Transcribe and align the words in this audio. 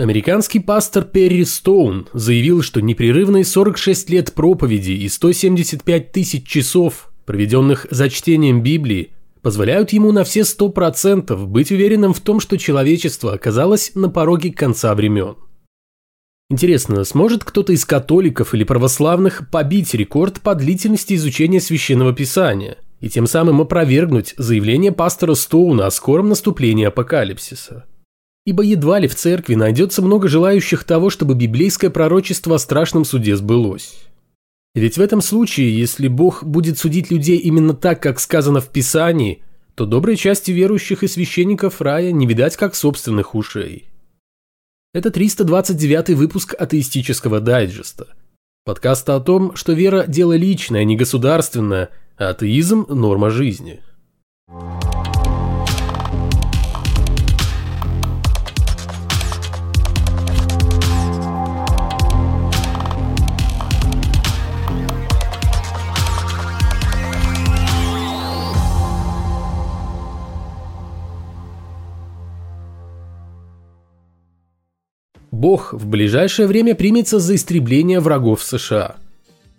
Американский 0.00 0.60
пастор 0.60 1.04
Перри 1.04 1.44
Стоун 1.44 2.08
заявил, 2.14 2.62
что 2.62 2.80
непрерывные 2.80 3.44
46 3.44 4.08
лет 4.08 4.32
проповеди 4.32 4.92
и 4.92 5.06
175 5.10 6.10
тысяч 6.10 6.48
часов, 6.48 7.12
проведенных 7.26 7.86
за 7.90 8.08
чтением 8.08 8.62
Библии, 8.62 9.12
позволяют 9.42 9.92
ему 9.92 10.10
на 10.10 10.24
все 10.24 10.40
100% 10.40 11.44
быть 11.44 11.70
уверенным 11.70 12.14
в 12.14 12.20
том, 12.20 12.40
что 12.40 12.56
человечество 12.56 13.34
оказалось 13.34 13.92
на 13.94 14.08
пороге 14.08 14.50
конца 14.54 14.94
времен. 14.94 15.36
Интересно, 16.48 17.04
сможет 17.04 17.44
кто-то 17.44 17.74
из 17.74 17.84
католиков 17.84 18.54
или 18.54 18.64
православных 18.64 19.50
побить 19.50 19.92
рекорд 19.92 20.40
по 20.40 20.54
длительности 20.54 21.12
изучения 21.12 21.60
священного 21.60 22.14
писания 22.14 22.78
и 23.00 23.10
тем 23.10 23.26
самым 23.26 23.60
опровергнуть 23.60 24.32
заявление 24.38 24.92
пастора 24.92 25.34
Стоуна 25.34 25.84
о 25.84 25.90
скором 25.90 26.30
наступлении 26.30 26.86
апокалипсиса? 26.86 27.84
Ибо 28.44 28.62
едва 28.62 28.98
ли 28.98 29.08
в 29.08 29.14
церкви 29.14 29.54
найдется 29.54 30.02
много 30.02 30.28
желающих 30.28 30.84
того, 30.84 31.10
чтобы 31.10 31.34
библейское 31.34 31.90
пророчество 31.90 32.56
о 32.56 32.58
страшном 32.58 33.04
суде 33.04 33.36
сбылось. 33.36 34.04
Ведь 34.74 34.96
в 34.96 35.00
этом 35.00 35.20
случае, 35.20 35.76
если 35.76 36.08
Бог 36.08 36.44
будет 36.44 36.78
судить 36.78 37.10
людей 37.10 37.38
именно 37.38 37.74
так, 37.74 38.00
как 38.02 38.20
сказано 38.20 38.60
в 38.60 38.68
Писании, 38.68 39.42
то 39.74 39.84
доброй 39.84 40.16
части 40.16 40.50
верующих 40.50 41.02
и 41.02 41.08
священников 41.08 41.80
рая 41.80 42.12
не 42.12 42.26
видать 42.26 42.56
как 42.56 42.74
собственных 42.74 43.34
ушей. 43.34 43.88
Это 44.92 45.10
329 45.10 46.10
выпуск 46.10 46.54
атеистического 46.58 47.40
дайджеста. 47.40 48.08
Подкаста 48.64 49.16
о 49.16 49.20
том, 49.20 49.56
что 49.56 49.72
вера– 49.72 50.04
дело 50.08 50.36
личное, 50.36 50.84
не 50.84 50.96
государственное, 50.96 51.90
а 52.16 52.30
атеизм– 52.30 52.86
норма 52.88 53.30
жизни. 53.30 53.80
Thank 54.48 54.89
Бог 75.40 75.72
в 75.72 75.86
ближайшее 75.86 76.46
время 76.46 76.74
примется 76.74 77.18
за 77.18 77.34
истребление 77.34 78.00
врагов 78.00 78.42
США. 78.42 78.96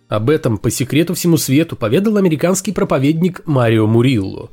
Об 0.09 0.29
этом 0.29 0.59
по 0.59 0.69
секрету 0.69 1.15
всему 1.15 1.37
свету 1.37 1.75
поведал 1.75 2.17
американский 2.17 2.71
проповедник 2.71 3.41
Марио 3.47 3.87
Мурилло. 3.87 4.51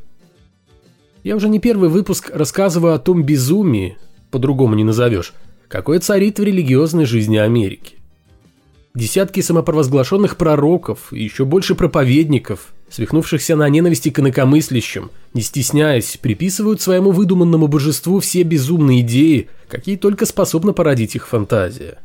Я 1.25 1.37
уже 1.37 1.51
не 1.51 1.59
первый 1.59 1.91
выпуск 1.91 2.31
рассказываю 2.33 2.95
о 2.95 2.99
том 2.99 3.25
безумии, 3.25 3.99
по-другому 4.31 4.75
не 4.75 4.85
назовешь, 4.85 5.35
какое 5.69 6.01
царит 6.01 6.39
в 6.39 6.43
религиозной 6.43 7.05
жизни 7.05 7.37
Америки. 7.37 7.98
Десятки 8.99 9.39
самопровозглашенных 9.43 10.37
пророков 10.37 11.13
и 11.13 11.23
еще 11.23 11.45
больше 11.45 11.77
проповедников, 11.77 12.75
свихнувшихся 12.91 13.55
на 13.55 13.69
ненависти 13.69 14.09
к 14.09 14.19
инакомыслящим, 14.19 15.13
не 15.35 15.43
стесняясь, 15.43 16.19
приписывают 16.21 16.81
своему 16.81 17.13
выдуманному 17.13 17.69
божеству 17.69 18.19
все 18.19 18.43
безумные 18.43 19.03
идеи, 19.03 19.51
какие 19.69 19.95
только 19.95 20.27
способна 20.27 20.73
породить 20.73 21.15
их 21.15 21.29
фантазия. 21.29 21.99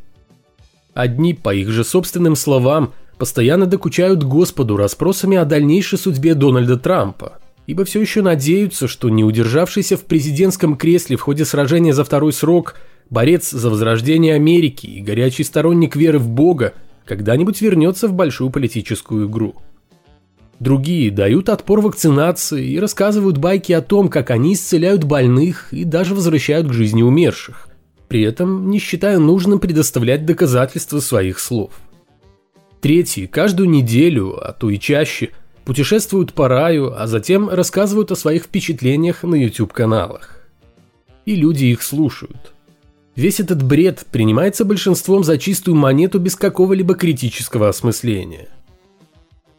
Одни, 0.94 1.34
по 1.34 1.52
их 1.52 1.72
же 1.72 1.84
собственным 1.84 2.36
словам, 2.36 2.94
постоянно 3.18 3.66
докучают 3.66 4.24
Господу 4.24 4.78
расспросами 4.78 5.36
о 5.36 5.46
дальнейшей 5.46 5.98
судьбе 5.98 6.36
Дональда 6.36 6.78
Трампа, 6.78 7.40
ибо 7.66 7.86
все 7.86 8.02
еще 8.02 8.22
надеются, 8.22 8.88
что 8.88 9.10
не 9.10 9.24
удержавшийся 9.24 9.98
в 9.98 10.04
президентском 10.04 10.78
кресле 10.78 11.18
в 11.18 11.22
ходе 11.22 11.44
сражения 11.44 11.92
за 11.92 12.04
второй 12.04 12.34
срок– 12.34 12.76
борец 13.10 13.52
за 13.52 13.70
возрождение 13.70 14.36
Америки 14.36 14.88
и 14.88 15.02
горячий 15.02 15.44
сторонник 15.44 15.96
веры 15.96 16.20
в 16.20 16.30
Бога, 16.30 16.74
когда-нибудь 17.06 17.62
вернется 17.62 18.08
в 18.08 18.14
большую 18.14 18.50
политическую 18.50 19.28
игру. 19.28 19.56
Другие 20.60 21.12
дают 21.12 21.50
отпор 21.50 21.82
вакцинации 21.82 22.70
и 22.70 22.80
рассказывают 22.80 23.38
байки 23.38 23.74
о 23.74 23.82
том, 23.82 24.08
как 24.08 24.30
они 24.30 24.54
исцеляют 24.54 25.04
больных 25.04 25.74
и 25.74 25.84
даже 25.84 26.16
возвращают 26.16 26.68
к 26.68 26.74
жизни 26.74 27.04
умерших, 27.04 27.68
при 28.08 28.22
этом 28.22 28.70
не 28.70 28.80
считая 28.80 29.20
нужным 29.20 29.60
предоставлять 29.60 30.26
доказательства 30.26 31.00
своих 31.00 31.40
слов. 31.40 31.74
Третьи 32.80 33.26
каждую 33.26 33.70
неделю, 33.70 34.38
а 34.42 34.54
то 34.54 34.70
и 34.70 34.80
чаще, 34.80 35.32
путешествуют 35.66 36.34
по 36.34 36.48
раю, 36.48 36.94
а 36.96 37.08
затем 37.08 37.50
рассказывают 37.50 38.12
о 38.12 38.16
своих 38.16 38.44
впечатлениях 38.44 39.24
на 39.24 39.36
YouTube-каналах. 39.36 40.48
И 41.26 41.36
люди 41.36 41.66
их 41.66 41.82
слушают. 41.82 42.53
Весь 43.16 43.40
этот 43.40 43.62
бред 43.62 44.06
принимается 44.12 44.66
большинством 44.66 45.24
за 45.24 45.38
чистую 45.38 45.76
монету 45.76 46.20
без 46.20 46.36
какого-либо 46.36 46.96
критического 46.96 47.70
осмысления. 47.70 48.48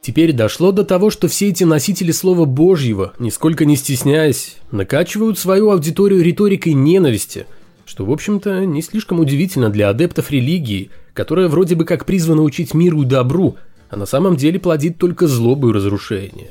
Теперь 0.01 0.33
дошло 0.33 0.73
до 0.73 0.85
того, 0.85 1.09
что 1.11 1.29
все 1.29 1.49
эти 1.49 1.65
носители 1.65 2.11
Слова 2.11 2.45
Божьего, 2.45 3.15
нисколько 3.19 3.65
не 3.65 3.77
стесняясь, 3.77 4.57
накачивают 4.71 5.39
свою 5.39 5.71
аудиторию 5.71 6.23
риторикой 6.23 6.75
ненависти, 6.75 7.47
что, 7.87 8.05
в 8.05 8.11
общем-то, 8.11 8.67
не 8.67 8.83
слишком 8.83 9.21
удивительно 9.21 9.71
для 9.71 9.89
адептов 9.89 10.31
религии, 10.31 10.91
которая 11.15 11.49
вроде 11.49 11.77
бы 11.77 11.85
как 11.85 12.05
призвана 12.05 12.43
учить 12.43 12.75
миру 12.75 13.03
и 13.03 13.07
добру, 13.07 13.57
а 13.89 13.97
на 13.97 14.05
самом 14.05 14.37
деле 14.37 14.59
плодит 14.59 14.99
только 14.99 15.29
злобу 15.29 15.71
и 15.71 15.73
разрушение. 15.73 16.51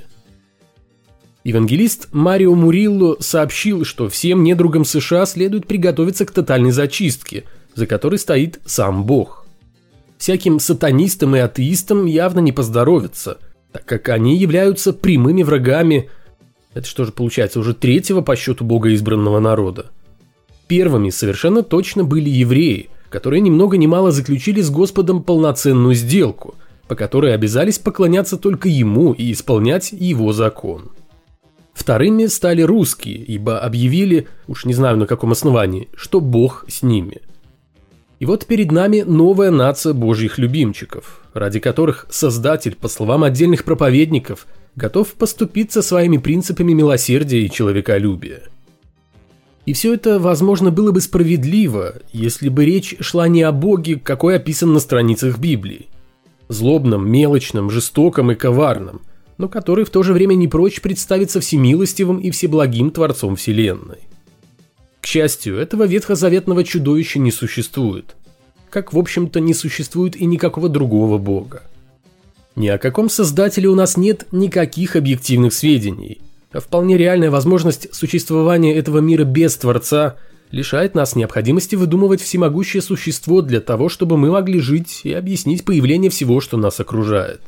Евангелист 1.44 2.08
Марио 2.14 2.56
Мурилло 2.56 3.18
сообщил, 3.20 3.84
что 3.84 4.08
всем 4.08 4.44
недругам 4.44 4.86
США 4.86 5.26
следует 5.26 5.68
приготовиться 5.68 6.26
к 6.26 6.32
тотальной 6.32 6.72
зачистке, 6.72 7.44
за 7.76 7.86
которой 7.86 8.18
стоит 8.18 8.60
сам 8.66 9.04
Бог. 9.04 9.46
Всяким 10.18 10.60
сатанистам 10.60 11.36
и 11.36 11.40
атеистам 11.40 12.06
явно 12.06 12.40
не 12.40 12.54
поздоровится, 12.54 13.40
так 13.74 13.84
как 13.84 14.08
они 14.08 14.38
являются 14.38 14.94
прямыми 14.94 15.44
врагами, 15.44 16.10
это 16.74 16.88
что 16.88 17.04
же 17.04 17.12
получается, 17.12 17.60
уже 17.60 17.74
третьего 17.74 18.22
по 18.22 18.38
счету 18.38 18.64
Бога 18.64 18.94
избранного 18.94 19.40
народа. 19.40 19.88
Первыми 20.68 21.10
совершенно 21.10 21.62
точно 21.62 22.06
были 22.06 22.30
евреи, 22.30 22.90
которые 23.10 23.42
ни 23.42 23.50
много 23.50 23.76
ни 23.76 23.86
мало 23.86 24.12
заключили 24.12 24.62
с 24.62 24.70
Господом 24.70 25.22
полноценную 25.22 25.94
сделку, 25.94 26.56
по 26.88 26.96
которой 26.96 27.34
обязались 27.34 27.80
поклоняться 27.80 28.38
только 28.38 28.70
Ему 28.70 29.12
и 29.12 29.34
исполнять 29.34 29.92
Его 29.92 30.32
закон. 30.32 30.92
Вторыми 31.74 32.28
стали 32.28 32.62
русские, 32.62 33.18
ибо 33.18 33.60
объявили, 33.60 34.28
уж 34.48 34.66
не 34.66 34.74
знаю 34.74 34.98
на 34.98 35.08
каком 35.08 35.32
основании, 35.32 35.90
что 35.96 36.22
Бог 36.22 36.66
с 36.68 36.84
ними. 36.84 37.22
И 38.20 38.26
вот 38.26 38.46
перед 38.46 38.72
нами 38.72 39.02
новая 39.02 39.52
нация 39.52 39.94
божьих 39.94 40.38
любимчиков, 40.38 41.22
ради 41.34 41.60
которых 41.60 42.08
Создатель, 42.10 42.76
по 42.76 42.88
словам 42.88 43.24
отдельных 43.24 43.66
проповедников, 43.66 44.48
готов 44.76 45.14
поступиться 45.14 45.82
своими 45.82 46.18
принципами 46.18 46.74
милосердия 46.74 47.44
и 47.44 47.52
человеколюбия. 47.52 48.44
И 49.66 49.74
все 49.74 49.94
это, 49.94 50.20
возможно, 50.20 50.72
было 50.72 50.92
бы 50.92 51.02
справедливо, 51.02 51.96
если 52.12 52.50
бы 52.50 52.66
речь 52.66 52.96
шла 53.00 53.28
не 53.28 53.42
о 53.44 53.52
Боге, 53.52 54.00
какой 54.02 54.36
описан 54.36 54.74
на 54.74 54.80
страницах 54.80 55.40
Библии. 55.40 55.88
Злобном, 56.50 57.10
мелочном, 57.10 57.70
жестоком 57.70 58.32
и 58.32 58.36
коварном– 58.36 59.02
но 59.38 59.48
который 59.48 59.86
в 59.86 59.90
то 59.90 60.04
же 60.04 60.14
время 60.14 60.36
не 60.36 60.48
прочь 60.48 60.82
представиться 60.82 61.40
всемилостивым 61.40 62.18
и 62.18 62.32
всеблагим 62.32 62.92
Творцом 62.92 63.36
Вселенной. 63.36 64.00
К 65.02 65.06
счастью, 65.06 65.58
этого 65.58 65.84
ветхозаветного 65.84 66.64
чудовища 66.64 67.20
не 67.20 67.32
существует, 67.32 68.16
как 68.70 68.94
в 68.94 68.98
общем-то 68.98 69.40
не 69.40 69.54
существует 69.54 70.16
и 70.16 70.26
никакого 70.26 70.70
другого 70.70 71.18
бога. 71.18 71.64
Ни 72.56 72.68
о 72.68 72.78
каком 72.78 73.10
создателе 73.10 73.68
у 73.68 73.76
нас 73.76 73.98
нет 73.98 74.28
никаких 74.32 74.96
объективных 74.96 75.54
сведений, 75.54 76.22
а 76.52 76.60
вполне 76.60 76.98
реальная 76.98 77.32
возможность 77.32 77.94
существования 77.94 78.76
этого 78.76 79.00
мира 79.00 79.24
без 79.24 79.58
Творца 79.58 80.18
лишает 80.52 80.94
нас 80.94 81.16
необходимости 81.16 81.76
выдумывать 81.76 82.22
всемогущее 82.22 82.84
существо 82.84 83.42
для 83.42 83.60
того, 83.60 83.90
чтобы 83.90 84.18
мы 84.18 84.30
могли 84.30 84.60
жить 84.60 85.02
и 85.04 85.12
объяснить 85.12 85.66
появление 85.66 86.12
всего, 86.12 86.40
что 86.42 86.58
нас 86.58 86.80
окружает. 86.80 87.42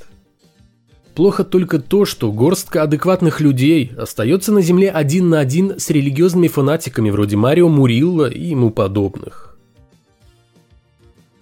Плохо 1.16 1.46
только 1.46 1.80
то, 1.80 2.04
что 2.04 2.30
горстка 2.30 2.84
адекватных 2.84 3.40
людей 3.40 3.94
остается 3.98 4.52
на 4.52 4.62
земле 4.62 4.92
один 4.92 5.30
на 5.30 5.40
один 5.40 5.80
с 5.80 5.90
религиозными 5.90 6.50
фанатиками 6.50 7.10
вроде 7.10 7.38
Марио 7.38 7.70
Мурилла 7.70 8.30
и 8.30 8.48
ему 8.48 8.70
подобных. 8.70 9.58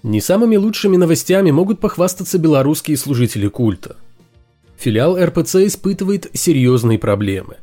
Не 0.03 0.21
самыми 0.21 0.57
лучшими 0.57 0.95
новостями 0.95 1.49
могут 1.49 1.79
похвастаться 1.79 2.37
белорусские 2.37 2.97
служители 2.97 3.47
культа. 3.47 3.95
Филиал 4.77 5.17
РПЦ 5.17 5.65
испытывает 5.65 6.29
серьезные 6.33 6.99
проблемы. 6.99 7.55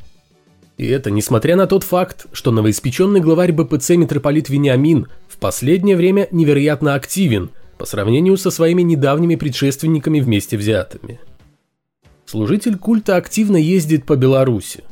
И 0.79 0.87
это 0.89 1.13
несмотря 1.13 1.55
на 1.55 1.69
тот 1.69 1.85
факт, 1.85 2.27
что 2.33 2.51
новоиспеченный 2.51 3.21
главарь 3.21 3.53
БПЦ 3.53 3.91
митрополит 3.91 4.49
Вениамин 4.49 5.07
в 5.29 5.37
последнее 5.37 5.97
время 5.97 6.27
невероятно 6.33 6.95
активен 6.95 7.51
по 7.79 7.85
сравнению 7.85 8.37
со 8.37 8.51
своими 8.51 8.83
недавними 8.83 9.37
предшественниками 9.37 10.19
вместе 10.19 10.57
взятыми– 10.57 11.21
Служитель 12.31 12.79
культа 12.79 13.17
активно 13.17 13.57
ездит 13.57 14.05
по 14.05 14.15
Беларуси. 14.15 14.85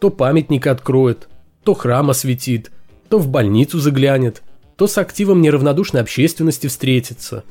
То 0.00 0.10
памятник 0.10 0.66
откроет, 0.66 1.28
то 1.62 1.74
храм 1.74 2.10
осветит, 2.10 2.72
то 3.08 3.20
в 3.20 3.28
больницу 3.28 3.78
заглянет, 3.78 4.42
то 4.74 4.88
с 4.88 4.98
активом 4.98 5.42
неравнодушной 5.42 6.00
общественности 6.00 6.66
встретиться. 6.66 7.44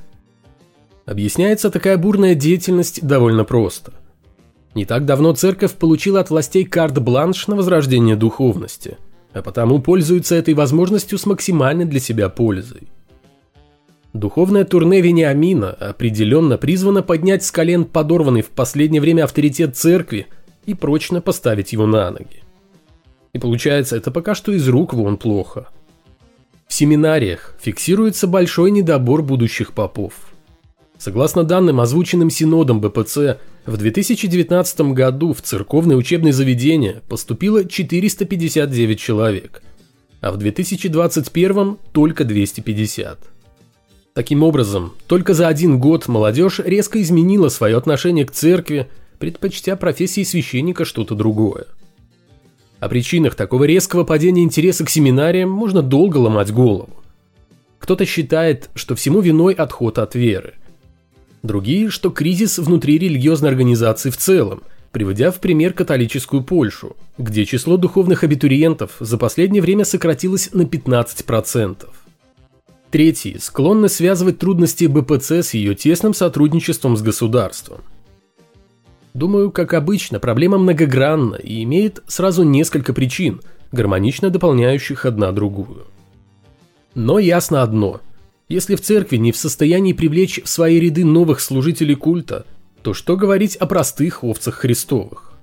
Объясняется 1.06 1.72
такая 1.72 1.98
бурная 1.98 2.36
деятельность 2.36 3.08
довольно 3.08 3.46
просто. 3.46 3.94
Не 4.74 4.84
так 4.84 5.06
давно 5.06 5.34
церковь 5.34 5.76
получила 5.76 6.20
от 6.20 6.30
властей 6.30 6.66
карт-бланш 6.66 7.48
на 7.48 7.56
возрождение 7.56 8.18
духовности, 8.18 8.98
а 9.32 9.42
потому 9.42 9.80
пользуется 9.80 10.36
этой 10.36 10.56
возможностью 10.56 11.18
с 11.18 11.26
максимальной 11.26 11.86
для 11.86 12.02
себя 12.02 12.28
пользой. 12.28 12.90
Духовное 14.16 14.64
турне 14.64 15.02
Вениамина 15.02 15.72
определенно 15.72 16.58
призвано 16.58 17.04
поднять 17.04 17.44
с 17.44 17.52
колен 17.52 17.84
подорванный 17.84 18.44
в 18.44 18.50
последнее 18.50 19.02
время 19.02 19.26
авторитет 19.26 19.76
церкви 19.76 20.28
и 20.66 20.74
прочно 20.74 21.20
поставить 21.20 21.74
его 21.74 21.86
на 21.86 22.12
ноги. 22.12 22.42
И 23.34 23.40
получается, 23.40 23.98
это 23.98 24.12
пока 24.12 24.34
что 24.34 24.54
из 24.54 24.70
рук 24.70 24.94
вон 24.94 25.18
плохо. 25.18 25.68
В 26.66 26.74
семинариях 26.74 27.56
фиксируется 27.60 28.26
большой 28.26 28.72
недобор 28.72 29.22
будущих 29.22 29.74
попов. 29.74 30.14
Согласно 30.98 31.44
данным, 31.44 31.82
озвученным 31.82 32.30
Синодом 32.30 32.80
БПЦ, 32.80 33.40
в 33.66 33.76
2019 33.76 34.94
году 34.94 35.34
в 35.34 35.42
церковные 35.42 35.98
учебные 35.98 36.32
заведения 36.32 37.02
поступило 37.10 37.66
459 37.66 38.98
человек, 38.98 39.62
а 40.22 40.32
в 40.32 40.38
2021 40.38 41.78
только 41.92 42.24
250. 42.24 43.35
Таким 44.16 44.44
образом, 44.44 44.94
только 45.08 45.34
за 45.34 45.50
один 45.50 45.78
год 45.78 46.08
молодежь 46.08 46.62
резко 46.64 47.02
изменила 47.02 47.50
свое 47.50 47.76
отношение 47.76 48.26
к 48.26 48.32
церкви, 48.32 48.88
предпочтя 49.20 49.76
профессии 49.76 50.24
священника 50.24 50.86
что-то 50.86 51.16
другое. 51.16 51.66
О 52.80 52.88
причинах 52.88 53.36
такого 53.36 53.66
резкого 53.66 54.06
падения 54.06 54.44
интереса 54.44 54.86
к 54.86 54.90
семинариям 54.90 55.50
можно 55.50 55.82
долго 55.82 56.16
ломать 56.16 56.54
голову. 56.54 57.04
Кто-то 57.78 58.06
считает, 58.06 58.70
что 58.74 58.96
всему 58.96 59.20
виной 59.20 59.54
отход 59.54 60.00
от 60.00 60.16
веры. 60.16 60.54
Другие, 61.44 61.90
что 61.90 62.10
кризис 62.10 62.58
внутри 62.58 62.98
религиозной 62.98 63.50
организации 63.50 64.12
в 64.12 64.18
целом, 64.18 64.64
приводя 64.94 65.30
в 65.30 65.42
пример 65.42 65.74
католическую 65.74 66.42
Польшу, 66.42 66.96
где 67.18 67.44
число 67.44 67.76
духовных 67.76 68.24
абитуриентов 68.24 68.92
за 69.02 69.18
последнее 69.18 69.62
время 69.62 69.84
сократилось 69.84 70.52
на 70.54 70.62
15%. 70.62 71.86
Третьи 72.92 73.38
склонны 73.40 73.90
связывать 73.90 74.40
трудности 74.40 74.86
БПЦ 74.86 75.44
с 75.44 75.54
ее 75.54 75.76
тесным 75.76 76.14
сотрудничеством 76.14 76.96
с 76.96 77.02
государством. 77.02 77.82
Думаю, 79.14 79.52
как 79.52 79.74
обычно, 79.74 80.20
проблема 80.20 80.58
многогранна 80.58 81.36
и 81.36 81.64
имеет 81.64 82.04
сразу 82.08 82.44
несколько 82.44 82.94
причин, 82.94 83.42
гармонично 83.72 84.30
дополняющих 84.30 85.06
одна 85.06 85.32
другую. 85.32 85.88
Но 86.96 87.20
ясно 87.20 87.62
одно. 87.62 88.02
Если 88.48 88.76
в 88.76 88.82
церкви 88.82 89.18
не 89.18 89.32
в 89.32 89.38
состоянии 89.38 89.94
привлечь 89.94 90.42
в 90.44 90.48
свои 90.48 90.80
ряды 90.80 91.04
новых 91.04 91.40
служителей 91.40 91.96
культа, 91.96 92.46
то 92.82 92.94
что 92.94 93.18
говорить 93.18 93.56
о 93.56 93.66
простых 93.66 94.24
овцах 94.24 94.56
Христовых? 94.56 95.34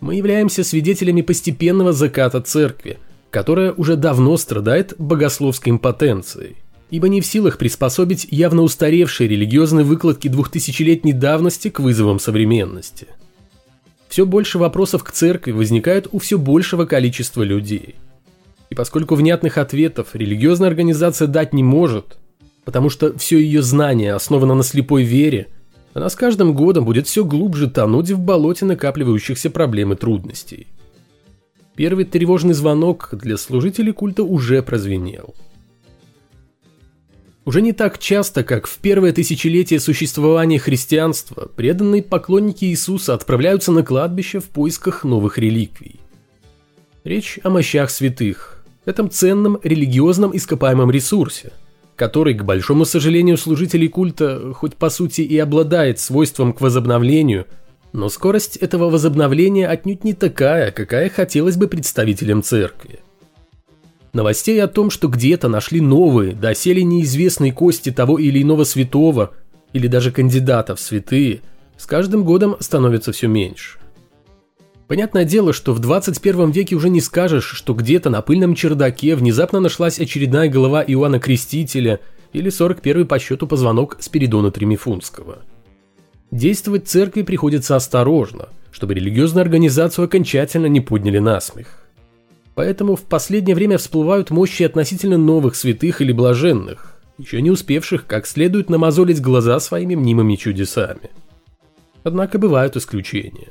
Мы 0.00 0.14
являемся 0.14 0.62
свидетелями 0.62 1.22
постепенного 1.22 1.92
заката 1.92 2.40
церкви, 2.40 2.98
которая 3.30 3.72
уже 3.72 3.96
давно 3.96 4.36
страдает 4.36 4.94
богословской 4.98 5.72
импотенцией 5.72 6.56
ибо 6.90 7.08
не 7.08 7.20
в 7.20 7.26
силах 7.26 7.58
приспособить 7.58 8.26
явно 8.30 8.62
устаревшие 8.62 9.28
религиозные 9.28 9.84
выкладки 9.84 10.28
двухтысячелетней 10.28 11.12
давности 11.12 11.70
к 11.70 11.80
вызовам 11.80 12.18
современности. 12.18 13.06
Все 14.08 14.26
больше 14.26 14.58
вопросов 14.58 15.04
к 15.04 15.12
церкви 15.12 15.52
возникают 15.52 16.08
у 16.10 16.18
все 16.18 16.36
большего 16.36 16.84
количества 16.84 17.42
людей. 17.42 17.94
И 18.68 18.74
поскольку 18.74 19.14
внятных 19.14 19.56
ответов 19.56 20.08
религиозная 20.14 20.68
организация 20.68 21.28
дать 21.28 21.52
не 21.52 21.62
может, 21.62 22.18
потому 22.64 22.90
что 22.90 23.16
все 23.18 23.38
ее 23.38 23.62
знание 23.62 24.14
основано 24.14 24.54
на 24.54 24.64
слепой 24.64 25.04
вере, 25.04 25.46
она 25.94 26.08
с 26.08 26.16
каждым 26.16 26.54
годом 26.54 26.84
будет 26.84 27.06
все 27.06 27.24
глубже 27.24 27.68
тонуть 27.68 28.10
в 28.10 28.18
болоте 28.18 28.64
накапливающихся 28.64 29.50
проблем 29.50 29.92
и 29.92 29.96
трудностей. 29.96 30.66
Первый 31.80 32.04
тревожный 32.04 32.52
звонок 32.52 33.08
для 33.12 33.38
служителей 33.38 33.94
культа 33.94 34.22
уже 34.22 34.62
прозвенел– 34.62 35.34
уже 37.46 37.62
не 37.62 37.72
так 37.72 37.98
часто, 37.98 38.44
как 38.44 38.66
в 38.66 38.76
первое 38.80 39.14
тысячелетие 39.14 39.80
существования 39.80 40.58
христианства, 40.58 41.48
преданные 41.56 42.02
поклонники 42.02 42.66
Иисуса 42.66 43.14
отправляются 43.14 43.72
на 43.72 43.82
кладбище 43.82 44.40
в 44.40 44.50
поисках 44.50 45.04
новых 45.04 45.38
реликвий. 45.38 46.00
Речь 47.02 47.40
о 47.44 47.48
мощах 47.48 47.88
святых, 47.88 48.62
этом 48.84 49.08
ценном 49.08 49.58
религиозном 49.62 50.36
ископаемом 50.36 50.90
ресурсе, 50.90 51.50
который, 51.96 52.34
к 52.34 52.44
большому 52.44 52.84
сожалению 52.84 53.38
служителей 53.38 53.88
культа, 53.88 54.52
хоть 54.52 54.76
по 54.76 54.90
сути 54.90 55.22
и 55.22 55.38
обладает 55.38 55.98
свойством 55.98 56.52
к 56.52 56.60
возобновлению, 56.60 57.46
но 57.92 58.08
скорость 58.08 58.56
этого 58.56 58.90
возобновления 58.90 59.66
отнюдь 59.66 60.04
не 60.04 60.12
такая, 60.12 60.70
какая 60.70 61.08
хотелось 61.08 61.56
бы 61.56 61.68
представителям 61.68 62.42
церкви. 62.42 63.00
Новостей 64.12 64.60
о 64.62 64.68
том, 64.68 64.90
что 64.90 65.08
где-то 65.08 65.48
нашли 65.48 65.80
новые, 65.80 66.32
доселе 66.32 66.82
неизвестные 66.82 67.52
кости 67.52 67.90
того 67.90 68.18
или 68.18 68.42
иного 68.42 68.64
святого, 68.64 69.34
или 69.72 69.86
даже 69.86 70.10
кандидата 70.10 70.74
в 70.74 70.80
святые, 70.80 71.40
с 71.76 71.86
каждым 71.86 72.24
годом 72.24 72.56
становится 72.60 73.12
все 73.12 73.28
меньше. 73.28 73.78
Понятное 74.88 75.24
дело, 75.24 75.52
что 75.52 75.72
в 75.72 75.78
21 75.78 76.50
веке 76.50 76.74
уже 76.74 76.88
не 76.88 77.00
скажешь, 77.00 77.44
что 77.44 77.74
где-то 77.74 78.10
на 78.10 78.22
пыльном 78.22 78.56
чердаке 78.56 79.14
внезапно 79.14 79.60
нашлась 79.60 80.00
очередная 80.00 80.48
голова 80.48 80.82
Иоанна 80.82 81.20
Крестителя 81.20 82.00
или 82.32 82.50
41 82.50 83.06
по 83.06 83.20
счету 83.20 83.46
позвонок 83.46 83.98
Спиридона 84.00 84.50
Тремифунского. 84.50 85.42
Действовать 86.30 86.86
церкви 86.86 87.22
приходится 87.22 87.74
осторожно, 87.76 88.48
чтобы 88.70 88.94
религиозную 88.94 89.42
организацию 89.42 90.04
окончательно 90.04 90.66
не 90.66 90.80
подняли 90.80 91.18
на 91.18 91.40
смех. 91.40 91.88
Поэтому 92.54 92.94
в 92.94 93.02
последнее 93.02 93.54
время 93.54 93.78
всплывают 93.78 94.30
мощи 94.30 94.62
относительно 94.62 95.18
новых 95.18 95.56
святых 95.56 96.00
или 96.00 96.12
блаженных, 96.12 96.96
еще 97.18 97.40
не 97.42 97.50
успевших 97.50 98.06
как 98.06 98.26
следует 98.26 98.70
намазолить 98.70 99.20
глаза 99.20 99.58
своими 99.60 99.94
мнимыми 99.94 100.36
чудесами. 100.36 101.10
Однако 102.04 102.38
бывают 102.38 102.76
исключения. 102.76 103.48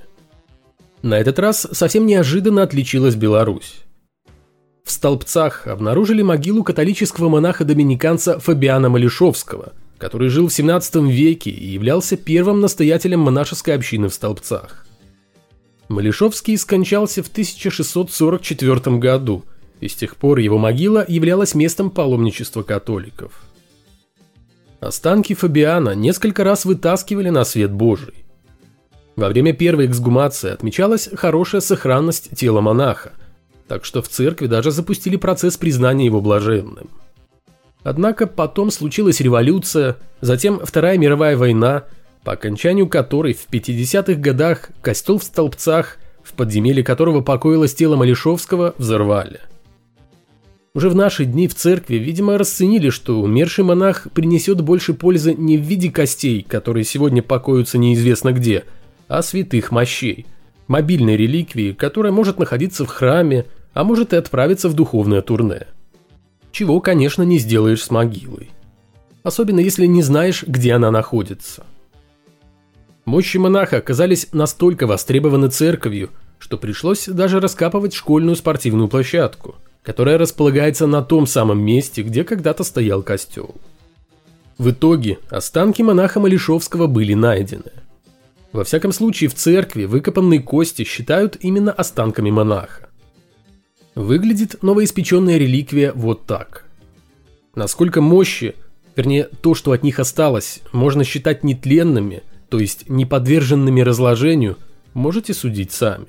На 1.02 1.18
этот 1.18 1.40
раз 1.40 1.68
совсем 1.72 2.06
неожиданно 2.06 2.64
отличилась 2.64 3.16
Беларусь. 3.16 3.82
В 4.84 4.92
Столбцах 4.92 5.68
обнаружили 5.68 6.22
могилу 6.22 6.64
католического 6.64 7.30
монаха-доминиканца 7.30 8.40
Фабиана 8.40 8.90
Малишовского, 8.90 9.74
который 10.00 10.30
жил 10.30 10.48
в 10.48 10.54
17 10.54 10.96
веке 11.12 11.52
и 11.52 11.68
являлся 11.68 12.18
первым 12.18 12.62
настоятелем 12.62 13.20
монашеской 13.20 13.76
общины 13.76 14.08
в 14.08 14.14
Столбцах. 14.14 14.86
Малишовский 15.90 16.58
скончался 16.58 17.22
в 17.22 17.28
1644 17.28 18.98
году, 18.98 19.44
и 19.82 19.88
с 19.88 19.96
тех 19.96 20.16
пор 20.16 20.40
его 20.40 20.58
могила 20.58 21.04
являлась 21.08 21.54
местом 21.54 21.92
паломничества 21.92 22.64
католиков. 22.64 23.44
Останки 24.80 25.34
Фабиана 25.34 25.94
несколько 25.94 26.44
раз 26.44 26.64
вытаскивали 26.64 27.30
на 27.30 27.44
свет 27.44 27.72
Божий. 27.72 28.14
Во 29.18 29.28
время 29.28 29.52
первой 29.52 29.88
эксгумации 29.88 30.52
отмечалась 30.52 31.10
хорошая 31.14 31.60
сохранность 31.60 32.38
тела 32.38 32.62
монаха, 32.62 33.12
так 33.68 33.84
что 33.84 34.02
в 34.02 34.08
церкви 34.08 34.48
даже 34.48 34.72
запустили 34.72 35.18
процесс 35.18 35.58
признания 35.58 36.06
его 36.06 36.22
блаженным. 36.22 36.90
Однако 37.84 38.28
потом 38.28 38.72
случилась 38.72 39.22
революция, 39.22 39.98
затем 40.22 40.60
Вторая 40.64 40.98
мировая 40.98 41.38
война– 41.38 41.84
по 42.24 42.34
окончанию 42.34 42.88
которой 42.88 43.34
в 43.34 43.48
50-х 43.50 44.16
годах 44.16 44.70
костел 44.82 45.18
в 45.18 45.24
Столбцах, 45.24 45.98
в 46.24 46.34
подземелье 46.34 46.84
которого 46.84 47.22
покоилось 47.22 47.74
тело 47.74 47.96
Малишовского, 47.96 48.76
взорвали. 48.78 49.40
Уже 50.76 50.90
в 50.90 50.96
наши 50.96 51.26
дни 51.26 51.48
в 51.48 51.56
церкви, 51.56 51.96
видимо, 51.96 52.38
расценили, 52.38 52.90
что 52.90 53.20
умерший 53.20 53.64
монах 53.64 54.08
принесет 54.14 54.62
больше 54.62 54.94
пользы 54.94 55.34
не 55.34 55.58
в 55.58 55.62
виде 55.62 55.90
костей, 55.90 56.46
которые 56.48 56.84
сегодня 56.84 57.24
покоятся 57.24 57.78
неизвестно 57.78 58.32
где, 58.32 58.66
а 59.08 59.24
святых 59.24 59.72
мощей, 59.72 60.28
мобильной 60.68 61.18
реликвии, 61.18 61.72
которая 61.72 62.12
может 62.12 62.38
находиться 62.38 62.86
в 62.86 62.90
храме, 62.90 63.46
а 63.74 63.84
может 63.84 64.14
и 64.14 64.18
отправиться 64.18 64.70
в 64.70 64.76
духовное 64.76 65.22
турне. 65.24 65.66
Чего, 66.52 66.82
конечно, 66.82 67.24
не 67.24 67.38
сделаешь 67.38 67.84
с 67.84 67.92
могилой. 67.92 68.50
Особенно 69.24 69.60
если 69.60 69.86
не 69.86 70.02
знаешь, 70.02 70.44
где 70.46 70.74
она 70.74 70.92
находится. 70.92 71.66
Мощи 73.06 73.38
монаха 73.38 73.78
оказались 73.78 74.30
настолько 74.34 74.88
востребованы 74.88 75.50
церковью, 75.50 76.10
что 76.38 76.58
пришлось 76.58 77.06
даже 77.06 77.40
раскапывать 77.40 77.94
школьную 77.94 78.36
спортивную 78.36 78.88
площадку, 78.88 79.56
которая 79.84 80.18
располагается 80.18 80.88
на 80.88 81.02
том 81.02 81.28
самом 81.28 81.60
месте, 81.60 82.02
где 82.02 82.24
когда-то 82.24 82.64
стоял 82.64 83.02
костел. 83.02 83.56
В 84.58 84.72
итоге 84.72 85.20
останки 85.30 85.82
монаха 85.82 86.20
Малишовского 86.20 86.88
были 86.88 87.14
найдены. 87.14 87.72
Во 88.52 88.64
всяком 88.64 88.92
случае, 88.92 89.30
в 89.30 89.36
церкви 89.36 89.86
выкопанные 89.86 90.42
кости 90.42 90.84
считают 90.84 91.38
именно 91.40 91.72
останками 91.72 92.30
монаха. 92.30 92.89
Выглядит 94.00 94.64
новоиспеченная 94.64 95.38
реликвия 95.38 95.92
вот 95.94 96.26
так. 96.26 96.64
Насколько 97.54 98.00
мощи, 98.00 98.56
вернее 98.96 99.28
то, 99.42 99.56
что 99.56 99.74
от 99.74 99.84
них 99.84 100.00
осталось, 100.00 100.62
можно 100.72 101.04
считать 101.04 101.44
нетленными, 101.44 102.24
то 102.48 102.60
есть 102.60 102.88
не 102.88 103.06
подверженными 103.06 103.82
разложению, 103.82 104.56
можете 104.94 105.34
судить 105.34 105.74
сами. 105.74 106.08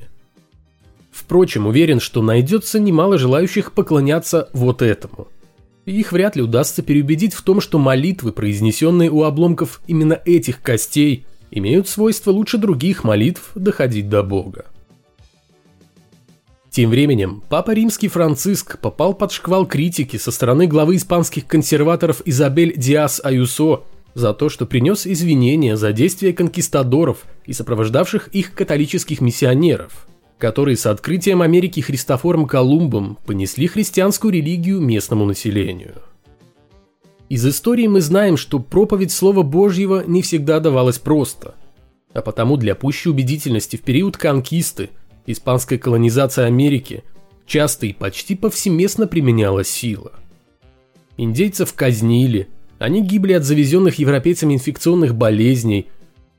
Впрочем, 1.11 1.67
уверен, 1.67 1.99
что 1.99 2.23
найдется 2.23 2.79
немало 2.79 3.19
желающих 3.19 3.73
поклоняться 3.73 4.49
вот 4.53 4.83
этому. 4.83 5.27
Их 5.85 6.13
вряд 6.13 6.37
ли 6.37 6.43
удастся 6.43 6.83
переубедить 6.83 7.35
в 7.35 7.43
том, 7.43 7.61
что 7.61 7.81
молитвы, 7.81 8.31
произнесенные 8.31 9.11
у 9.11 9.25
обломков 9.25 9.81
именно 9.89 10.17
этих 10.25 10.63
костей, 10.63 11.27
имеют 11.51 11.89
свойство 11.89 12.31
лучше 12.31 12.57
других 12.57 13.03
молитв 13.03 13.51
доходить 13.57 14.09
до 14.09 14.23
Бога. 14.23 14.67
Тем 16.71 16.91
временем, 16.91 17.43
папа 17.49 17.73
римский 17.73 18.07
Франциск 18.07 18.79
попал 18.79 19.13
под 19.15 19.33
шквал 19.33 19.67
критики 19.67 20.17
со 20.19 20.31
стороны 20.31 20.69
главы 20.69 20.97
испанских 20.97 21.47
консерваторов 21.49 22.23
Изабель 22.25 22.75
Диас 22.77 23.21
Аюсо 23.25 23.83
за 24.15 24.33
то, 24.35 24.49
что 24.49 24.67
принес 24.67 25.05
извинения 25.05 25.77
за 25.77 25.93
действия 25.93 26.33
конкистадоров 26.33 27.25
и 27.45 27.53
сопровождавших 27.53 28.29
их 28.29 28.55
католических 28.55 29.21
миссионеров, 29.21 30.07
которые 30.39 30.77
с 30.77 30.87
открытием 30.87 31.43
Америки 31.43 31.81
Христофором 31.81 32.47
Колумбом 32.47 33.19
понесли 33.27 33.67
христианскую 33.67 34.33
религию 34.33 34.81
местному 34.81 35.25
населению. 35.25 35.95
Из 37.29 37.45
истории 37.47 37.89
мы 37.89 38.01
знаем, 38.01 38.37
что 38.37 38.61
проповедь 38.61 39.11
Слова 39.11 39.43
Божьего 39.43 40.05
не 40.07 40.23
всегда 40.23 40.61
давалась 40.61 40.99
просто, 41.01 41.57
а 42.13 42.23
потому 42.23 42.57
для 42.57 42.77
пущей 42.77 43.11
убедительности 43.11 43.75
в 43.75 43.81
период 43.81 44.17
конкисты– 44.17 44.91
испанская 45.33 45.79
колонизация 45.79 46.47
Америки 46.47 47.05
часто 47.47 47.87
и 47.87 47.93
почти 47.93 48.37
повсеместно 48.37 49.07
применяла 49.07 49.65
сила. 49.65 50.13
Индейцев 51.17 51.75
казнили, 51.75 52.49
они 52.79 53.03
гибли 53.03 53.33
от 53.35 53.45
завезенных 53.45 53.99
европейцами 53.99 54.55
инфекционных 54.55 55.15
болезней, 55.15 55.89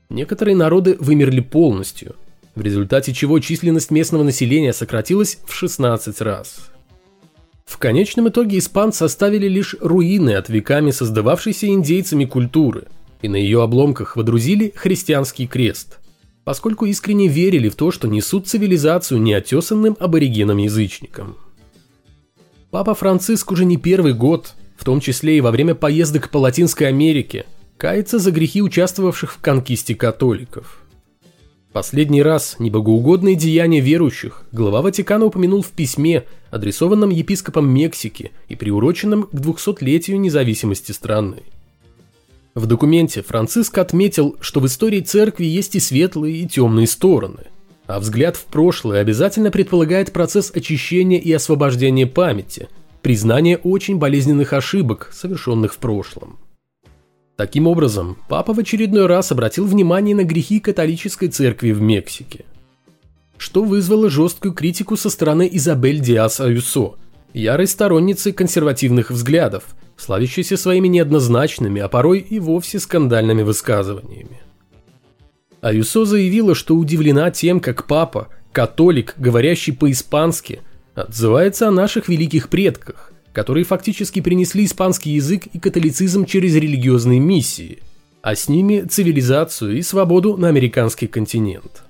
некоторые 0.08 0.56
народы 0.56 0.96
вымерли 0.98 1.40
полностью, 1.40 2.16
в 2.54 2.62
результате 2.62 3.12
чего 3.12 3.38
численность 3.38 3.90
местного 3.90 4.22
населения 4.22 4.72
сократилась 4.72 5.38
в 5.46 5.52
16 5.54 6.20
раз. 6.20 6.70
В 7.64 7.78
конечном 7.78 8.28
итоге 8.28 8.58
испанцы 8.58 9.04
оставили 9.04 9.48
лишь 9.48 9.76
руины 9.80 10.34
от 10.34 10.48
веками 10.48 10.90
создававшейся 10.90 11.68
индейцами 11.68 12.24
культуры, 12.24 12.88
и 13.22 13.28
на 13.28 13.36
ее 13.36 13.62
обломках 13.62 14.16
водрузили 14.16 14.72
христианский 14.74 15.46
крест– 15.46 15.98
поскольку 16.44 16.86
искренне 16.86 17.28
верили 17.28 17.68
в 17.68 17.76
то, 17.76 17.90
что 17.90 18.08
несут 18.08 18.48
цивилизацию 18.48 19.20
неотесанным 19.20 19.96
аборигенам-язычникам. 19.98 21.36
Папа 22.70 22.94
Франциск 22.94 23.52
уже 23.52 23.64
не 23.64 23.76
первый 23.76 24.14
год, 24.14 24.54
в 24.76 24.84
том 24.84 25.00
числе 25.00 25.36
и 25.38 25.40
во 25.40 25.50
время 25.50 25.74
поездок 25.74 26.30
по 26.30 26.38
Латинской 26.38 26.88
Америке, 26.88 27.46
кается 27.76 28.18
за 28.18 28.30
грехи 28.30 28.62
участвовавших 28.62 29.32
в 29.32 29.38
конкисте 29.38 29.94
католиков. 29.94 30.82
Последний 31.72 32.22
раз 32.22 32.56
небогоугодные 32.58 33.34
деяния 33.34 33.80
верующих 33.80 34.42
глава 34.52 34.82
Ватикана 34.82 35.24
упомянул 35.24 35.62
в 35.62 35.70
письме, 35.70 36.24
адресованном 36.50 37.08
епископам 37.08 37.68
Мексики 37.68 38.32
и 38.48 38.56
приуроченном 38.56 39.22
к 39.22 39.32
200-летию 39.32 40.20
независимости 40.20 40.92
страны. 40.92 41.42
В 42.54 42.66
документе 42.66 43.22
Франциск 43.22 43.78
отметил, 43.78 44.36
что 44.40 44.60
в 44.60 44.66
истории 44.66 45.00
церкви 45.00 45.46
есть 45.46 45.74
и 45.74 45.80
светлые, 45.80 46.36
и 46.36 46.46
темные 46.46 46.86
стороны, 46.86 47.46
а 47.86 47.98
взгляд 47.98 48.36
в 48.36 48.44
прошлое 48.44 49.00
обязательно 49.00 49.50
предполагает 49.50 50.12
процесс 50.12 50.52
очищения 50.54 51.18
и 51.18 51.32
освобождения 51.32 52.06
памяти, 52.06 52.68
признание 53.00 53.56
очень 53.56 53.96
болезненных 53.96 54.52
ошибок, 54.52 55.08
совершенных 55.12 55.72
в 55.72 55.78
прошлом. 55.78 56.38
Таким 57.36 57.66
образом, 57.66 58.18
папа 58.28 58.52
в 58.52 58.58
очередной 58.58 59.06
раз 59.06 59.32
обратил 59.32 59.64
внимание 59.66 60.14
на 60.14 60.24
грехи 60.24 60.60
католической 60.60 61.28
церкви 61.28 61.72
в 61.72 61.80
Мексике, 61.80 62.44
что 63.38 63.64
вызвало 63.64 64.10
жесткую 64.10 64.52
критику 64.52 64.98
со 64.98 65.08
стороны 65.08 65.48
Изабель 65.50 66.00
Диас 66.00 66.38
Аюсо, 66.38 66.96
ярой 67.32 67.66
сторонницы 67.66 68.30
консервативных 68.32 69.10
взглядов– 69.10 69.64
славящийся 70.02 70.56
своими 70.56 70.88
неоднозначными, 70.88 71.80
а 71.80 71.88
порой 71.88 72.18
и 72.18 72.40
вовсе 72.40 72.80
скандальными 72.80 73.42
высказываниями. 73.42 74.40
Аюсо 75.60 76.04
заявила, 76.04 76.54
что 76.54 76.74
удивлена 76.74 77.30
тем, 77.30 77.60
как 77.60 77.86
папа, 77.86 78.28
католик, 78.50 79.14
говорящий 79.16 79.72
по-испански, 79.72 80.60
отзывается 80.94 81.68
о 81.68 81.70
наших 81.70 82.08
великих 82.08 82.48
предках, 82.48 83.12
которые 83.32 83.64
фактически 83.64 84.20
принесли 84.20 84.64
испанский 84.64 85.10
язык 85.10 85.46
и 85.46 85.60
католицизм 85.60 86.26
через 86.26 86.56
религиозные 86.56 87.20
миссии, 87.20 87.78
а 88.22 88.34
с 88.34 88.48
ними 88.48 88.80
цивилизацию 88.80 89.78
и 89.78 89.82
свободу 89.82 90.36
на 90.36 90.48
американский 90.48 91.06
континент. 91.06 91.84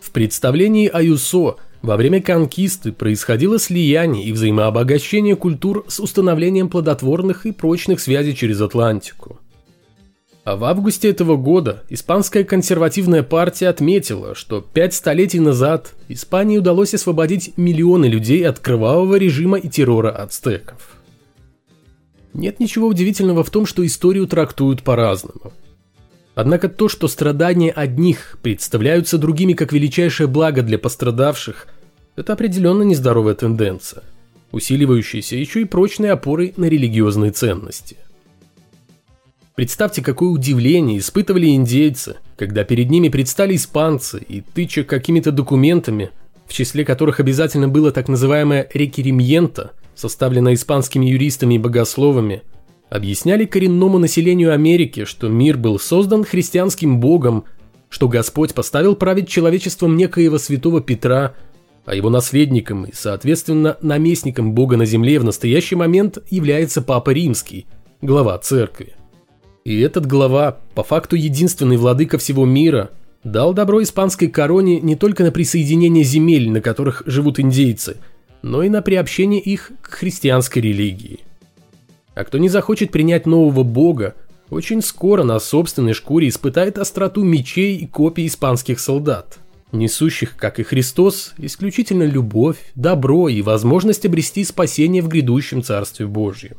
В 0.00 0.10
представлении 0.12 0.88
Аюсо 0.88 1.56
во 1.82 1.96
время 1.96 2.20
конкисты 2.20 2.92
происходило 2.92 3.58
слияние 3.58 4.24
и 4.24 4.32
взаимообогащение 4.32 5.36
культур 5.36 5.84
с 5.88 6.00
установлением 6.00 6.68
плодотворных 6.68 7.46
и 7.46 7.52
прочных 7.52 8.00
связей 8.00 8.34
через 8.34 8.60
Атлантику. 8.60 9.38
А 10.44 10.54
в 10.54 10.62
августе 10.62 11.10
этого 11.10 11.36
года 11.36 11.82
испанская 11.88 12.44
консервативная 12.44 13.24
партия 13.24 13.66
отметила, 13.66 14.36
что 14.36 14.60
пять 14.60 14.94
столетий 14.94 15.40
назад 15.40 15.94
Испании 16.08 16.58
удалось 16.58 16.94
освободить 16.94 17.56
миллионы 17.56 18.06
людей 18.06 18.46
от 18.46 18.60
кровавого 18.60 19.16
режима 19.16 19.58
и 19.58 19.68
террора 19.68 20.10
ацтеков. 20.10 20.96
Нет 22.32 22.60
ничего 22.60 22.86
удивительного 22.86 23.42
в 23.42 23.50
том, 23.50 23.66
что 23.66 23.84
историю 23.84 24.28
трактуют 24.28 24.82
по-разному. 24.82 25.52
Однако 26.36 26.68
то, 26.68 26.90
что 26.90 27.08
страдания 27.08 27.70
одних 27.70 28.38
представляются 28.42 29.16
другими 29.16 29.54
как 29.54 29.72
величайшее 29.72 30.26
благо 30.26 30.60
для 30.62 30.78
пострадавших, 30.78 31.66
это 32.14 32.34
определенно 32.34 32.82
нездоровая 32.82 33.34
тенденция, 33.34 34.02
усиливающаяся 34.52 35.34
еще 35.34 35.62
и 35.62 35.64
прочной 35.64 36.10
опорой 36.10 36.52
на 36.58 36.66
религиозные 36.66 37.30
ценности. 37.30 37.96
Представьте, 39.54 40.02
какое 40.02 40.28
удивление 40.28 40.98
испытывали 40.98 41.46
индейцы, 41.54 42.16
когда 42.36 42.64
перед 42.64 42.90
ними 42.90 43.08
предстали 43.08 43.56
испанцы 43.56 44.18
и, 44.18 44.42
тыча 44.42 44.84
какими-то 44.84 45.32
документами, 45.32 46.10
в 46.46 46.52
числе 46.52 46.84
которых 46.84 47.18
обязательно 47.18 47.66
было 47.66 47.92
так 47.92 48.08
называемое 48.08 48.68
«рекеримьента», 48.74 49.72
составленное 49.94 50.52
испанскими 50.52 51.06
юристами 51.06 51.54
и 51.54 51.58
богословами, 51.58 52.42
объясняли 52.90 53.44
коренному 53.44 53.98
населению 53.98 54.52
Америки, 54.52 55.04
что 55.04 55.28
мир 55.28 55.56
был 55.56 55.78
создан 55.78 56.24
христианским 56.24 57.00
богом, 57.00 57.44
что 57.88 58.08
Господь 58.08 58.54
поставил 58.54 58.96
править 58.96 59.28
человечеством 59.28 59.96
некоего 59.96 60.38
святого 60.38 60.80
Петра– 60.80 61.34
а 61.86 61.94
его 61.94 62.10
наследником 62.10 62.84
и, 62.84 62.92
соответственно, 62.92 63.78
наместником 63.80 64.52
Бога 64.52 64.76
на 64.76 64.84
земле 64.84 65.20
в 65.20 65.24
настоящий 65.24 65.76
момент 65.76 66.18
является 66.28 66.82
Папа 66.82 67.10
Римский, 67.10 67.66
глава 68.02 68.36
церкви. 68.38 68.94
И 69.64 69.80
этот 69.80 70.04
глава, 70.06 70.58
по 70.74 70.82
факту 70.82 71.16
единственный 71.16 71.76
владыка 71.76 72.18
всего 72.18 72.44
мира, 72.44 72.90
дал 73.22 73.54
добро 73.54 73.82
испанской 73.82 74.28
короне 74.28 74.80
не 74.80 74.96
только 74.96 75.22
на 75.24 75.30
присоединение 75.30 76.04
земель, 76.04 76.50
на 76.50 76.60
которых 76.60 77.04
живут 77.06 77.38
индейцы, 77.38 77.98
но 78.42 78.62
и 78.64 78.68
на 78.68 78.82
приобщение 78.82 79.40
их 79.40 79.70
к 79.80 79.94
христианской 79.94 80.62
религии. 80.62 81.20
А 82.16 82.24
кто 82.24 82.38
не 82.38 82.48
захочет 82.48 82.90
принять 82.90 83.26
нового 83.26 83.62
бога, 83.62 84.14
очень 84.50 84.82
скоро 84.82 85.22
на 85.22 85.38
собственной 85.38 85.92
шкуре 85.92 86.28
испытает 86.28 86.78
остроту 86.78 87.22
мечей 87.22 87.76
и 87.76 87.86
копий 87.86 88.26
испанских 88.26 88.80
солдат– 88.80 89.38
несущих, 89.72 90.36
как 90.36 90.58
и 90.58 90.62
Христос, 90.62 91.34
исключительно 91.36 92.04
любовь, 92.04 92.56
добро 92.74 93.28
и 93.28 93.42
возможность 93.42 94.06
обрести 94.06 94.44
спасение 94.44 95.02
в 95.02 95.08
грядущем 95.08 95.62
Царстве 95.62 96.06
Божьем. 96.06 96.56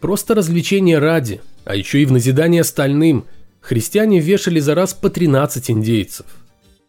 Просто 0.00 0.34
развлечение 0.34 0.98
ради, 0.98 1.40
а 1.64 1.74
еще 1.74 2.02
и 2.02 2.06
в 2.06 2.12
назидание 2.12 2.60
остальным, 2.60 3.24
христиане 3.60 4.20
вешали 4.20 4.60
за 4.60 4.74
раз 4.74 4.92
по 4.92 5.08
13 5.08 5.70
индейцев, 5.70 6.26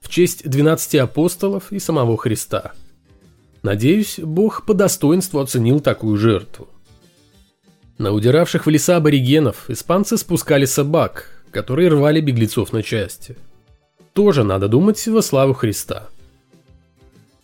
в 0.02 0.10
честь 0.10 0.48
12 0.48 0.96
апостолов 0.96 1.72
и 1.72 1.80
самого 1.80 2.18
Христа. 2.18 2.74
Надеюсь, 3.64 4.20
Бог 4.20 4.66
по 4.66 4.74
достоинству 4.74 5.40
оценил 5.40 5.80
такую 5.80 6.18
жертву. 6.18 6.68
На 7.98 8.12
удиравших 8.12 8.66
в 8.66 8.70
леса 8.70 8.98
аборигенов 8.98 9.70
испанцы 9.70 10.18
спускали 10.18 10.66
собак, 10.66 11.44
которые 11.52 11.90
рвали 11.90 12.22
беглецов 12.22 12.74
на 12.74 12.84
части– 12.84 13.36
тоже 14.18 14.44
надо 14.44 14.68
думать 14.68 15.06
во 15.06 15.22
славу 15.22 15.54
Христа. 15.54 16.08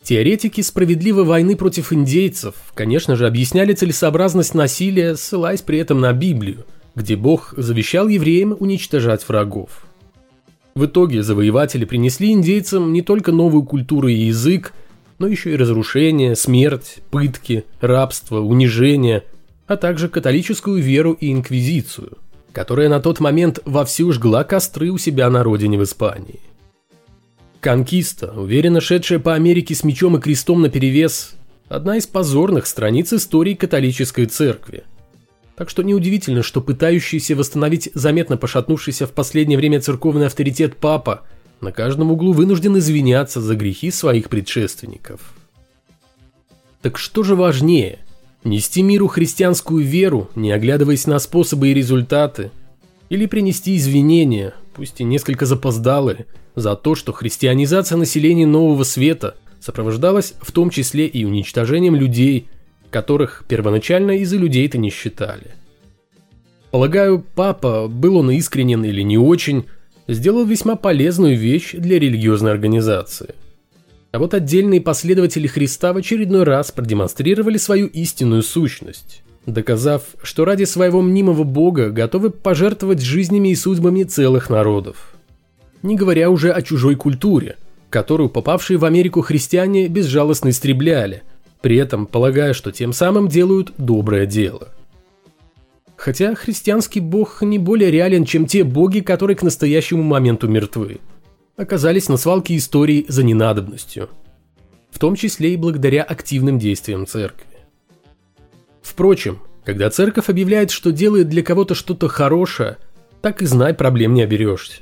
Теоретики 0.01 0.61
справедливой 0.61 1.23
войны 1.23 1.55
против 1.55 1.93
индейцев, 1.93 2.55
конечно 2.73 3.15
же, 3.15 3.27
объясняли 3.27 3.73
целесообразность 3.73 4.55
насилия, 4.55 5.15
ссылаясь 5.15 5.61
при 5.61 5.77
этом 5.77 6.01
на 6.01 6.11
Библию, 6.13 6.65
где 6.95 7.15
Бог 7.15 7.53
завещал 7.55 8.07
евреям 8.07 8.57
уничтожать 8.59 9.29
врагов. 9.29 9.85
В 10.73 10.85
итоге 10.85 11.21
завоеватели 11.21 11.85
принесли 11.85 12.31
индейцам 12.31 12.91
не 12.91 13.03
только 13.03 13.31
новую 13.31 13.61
культуру 13.65 14.07
и 14.07 14.15
язык, 14.15 14.73
но 15.19 15.27
еще 15.27 15.53
и 15.53 15.57
разрушение, 15.57 16.35
смерть, 16.35 17.03
пытки, 17.11 17.65
рабство, 17.81 18.39
унижение, 18.39 19.25
а 19.67 19.77
также 19.77 20.09
католическую 20.09 20.81
веру 20.81 21.13
и 21.13 21.31
инквизицию, 21.31 22.17
которая 22.51 22.89
на 22.89 22.99
тот 22.99 23.19
момент 23.19 23.59
вовсю 23.65 24.11
жгла 24.11 24.43
костры 24.43 24.89
у 24.89 24.97
себя 24.97 25.29
на 25.29 25.43
родине 25.43 25.77
в 25.77 25.83
Испании. 25.83 26.39
Конкиста, 27.61 28.31
уверенно 28.33 28.81
шедшая 28.81 29.19
по 29.19 29.33
Америке 29.33 29.73
с 29.73 29.83
мечом 29.83 30.17
и 30.17 30.19
крестом 30.19 30.61
наперевес, 30.61 31.35
одна 31.69 31.97
из 31.97 32.05
позорных 32.05 32.67
страниц 32.67 33.13
истории 33.13 33.53
католической 33.53 34.25
церкви. 34.25 34.83
Так 35.55 35.69
что 35.69 35.81
неудивительно, 35.81 36.43
что 36.43 36.61
пытающийся 36.61 37.35
восстановить 37.35 37.89
заметно 37.93 38.37
пошатнувшийся 38.37 39.07
в 39.07 39.11
последнее 39.11 39.57
время 39.57 39.79
церковный 39.79 40.25
авторитет 40.25 40.75
папа 40.75 41.21
на 41.61 41.71
каждом 41.71 42.11
углу 42.11 42.33
вынужден 42.33 42.77
извиняться 42.77 43.39
за 43.39 43.55
грехи 43.55 43.91
своих 43.91 44.29
предшественников. 44.29 45.21
Так 46.81 46.97
что 46.97 47.23
же 47.23 47.35
важнее– 47.35 47.99
Нести 48.43 48.81
миру 48.81 49.07
христианскую 49.07 49.85
веру, 49.85 50.29
не 50.35 50.51
оглядываясь 50.51 51.07
на 51.07 51.17
способы 51.19 51.69
и 51.69 51.73
результаты, 51.73 52.51
или 53.09 53.25
принести 53.25 53.77
извинения, 53.77 54.53
пусть 54.73 54.99
и 54.99 55.03
несколько 55.03 55.45
запоздалые, 55.45 56.25
за 56.55 56.75
то, 56.75 56.95
что 56.95 57.13
христианизация 57.13 57.97
населения 57.97 58.45
Нового 58.45 58.83
Света 58.83 59.35
сопровождалась 59.61 60.33
в 60.41 60.51
том 60.51 60.69
числе 60.69 61.07
и 61.07 61.23
уничтожением 61.23 61.95
людей, 61.95 62.47
которых 62.89 63.45
первоначально 63.47 64.11
из-за 64.17 64.37
людей-то 64.37 64.77
не 64.77 64.89
считали. 64.89 65.55
Полагаю, 66.69 67.23
папа, 67.35 67.87
был 67.87 68.17
он 68.17 68.31
искренен 68.31 68.83
или 68.83 69.01
не 69.01 69.17
очень, 69.17 69.65
сделал 70.07 70.43
весьма 70.45 70.75
полезную 70.75 71.37
вещь 71.37 71.73
для 71.73 71.97
религиозной 71.97 72.51
организации. 72.51 73.35
А 74.13 74.19
вот 74.19 74.35
отдельные 74.35 74.79
последователи 74.79 75.47
Христа 75.47 75.91
в 75.91 75.97
очередной 75.97 76.43
раз 76.43 76.71
продемонстрировали 76.71 77.57
свою 77.57 77.87
истинную 77.87 78.43
сущность, 78.43 79.23
доказав, 79.47 80.03
что 80.21 80.45
ради 80.45 80.65
своего 80.65 81.01
мнимого 81.01 81.43
бога 81.43 81.89
готовы 81.89 82.29
пожертвовать 82.29 83.01
жизнями 83.01 83.49
и 83.49 83.55
судьбами 83.55 84.03
целых 84.03 84.51
народов. 84.51 85.15
Не 85.81 85.95
говоря 85.95 86.29
уже 86.29 86.51
о 86.51 86.61
чужой 86.61 86.95
культуре, 86.95 87.57
которую 87.89 88.29
попавшие 88.29 88.77
в 88.77 88.85
Америку 88.85 89.21
христиане 89.21 89.87
безжалостно 89.87 90.49
истребляли, 90.49 91.23
при 91.61 91.77
этом 91.77 92.05
полагая, 92.05 92.53
что 92.53 92.71
тем 92.71 92.93
самым 92.93 93.27
делают 93.27 93.73
доброе 93.79 94.27
дело. 94.27 94.67
Хотя 95.95 96.35
христианский 96.35 96.99
бог 96.99 97.41
не 97.41 97.57
более 97.57 97.89
реален, 97.89 98.25
чем 98.25 98.45
те 98.45 98.63
боги, 98.63 98.99
которые 98.99 99.35
к 99.35 99.41
настоящему 99.41 100.03
моменту 100.03 100.47
мертвы– 100.47 100.99
оказались 101.55 102.09
на 102.09 102.17
свалке 102.17 102.57
истории 102.57 103.05
за 103.07 103.23
ненадобностью, 103.23 104.09
в 104.89 104.99
том 104.99 105.15
числе 105.15 105.53
и 105.53 105.57
благодаря 105.57 106.03
активным 106.03 106.59
действиям 106.59 107.05
церкви. 107.05 107.45
Впрочем, 108.81 109.39
когда 109.63 109.89
церковь 109.89 110.29
объявляет, 110.29 110.71
что 110.71 110.91
делает 110.91 111.29
для 111.29 111.43
кого-то 111.43 111.75
что-то 111.75 112.07
хорошее, 112.07 112.77
так 113.21 113.41
и 113.41 113.45
знай, 113.45 113.73
проблем 113.73 114.13
не 114.13 114.23
оберешься. 114.23 114.81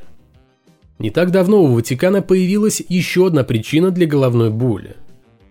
Не 0.98 1.10
так 1.12 1.32
давно 1.32 1.64
у 1.64 1.74
Ватикана 1.74 2.22
появилась 2.22 2.82
еще 2.88 3.28
одна 3.28 3.44
причина 3.44 3.92
для 3.92 4.06
головной 4.06 4.50
боли. 4.50 4.96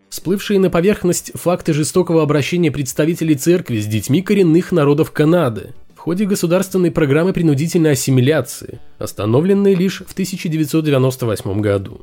Всплывшие 0.08 0.58
на 0.58 0.70
поверхность 0.70 1.32
факты 1.34 1.72
жестокого 1.72 2.22
обращения 2.22 2.72
представителей 2.72 3.36
церкви 3.36 3.78
с 3.78 3.86
детьми 3.86 4.22
коренных 4.22 4.72
народов 4.72 5.12
Канады– 5.12 5.74
в 6.00 6.02
ходе 6.02 6.24
государственной 6.24 6.90
программы 6.90 7.34
принудительной 7.34 7.90
ассимиляции, 7.90 8.80
остановленной 8.98 9.74
лишь 9.74 9.98
в 9.98 10.12
1998 10.12 11.60
году. 11.60 12.00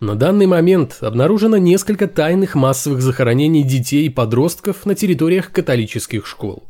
На 0.00 0.16
данный 0.16 0.46
момент 0.46 0.96
обнаружено 1.00 1.56
несколько 1.56 2.08
тайных 2.08 2.56
массовых 2.56 3.00
захоронений 3.00 3.62
детей 3.62 4.06
и 4.06 4.08
подростков 4.08 4.86
на 4.86 4.96
территориях 4.96 5.52
католических 5.52 6.26
школ. 6.26 6.64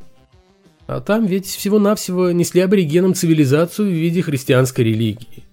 А 0.87 1.01
там 1.01 1.25
ведь 1.25 1.47
всего-навсего 1.47 2.33
несли 2.33 2.61
аборигенам 2.61 3.15
цивилизацию 3.15 3.89
в 3.89 3.95
виде 3.95 4.21
христианской 4.21 4.85
религии. 4.85 5.45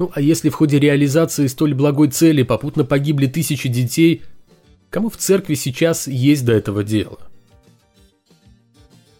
Ну 0.00 0.10
а 0.12 0.20
если 0.20 0.48
в 0.48 0.54
ходе 0.54 0.80
реализации 0.80 1.46
столь 1.46 1.74
благой 1.74 2.08
цели 2.08 2.42
попутно 2.42 2.84
погибли 2.84 3.28
тысячи 3.28 3.68
детей, 3.68 4.22
кому 4.90 5.08
в 5.08 5.18
церкви 5.18 5.54
сейчас 5.54 6.08
есть 6.08 6.44
до 6.44 6.52
этого 6.52 6.82
дело? 6.82 7.20